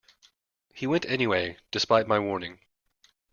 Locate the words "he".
0.73-0.87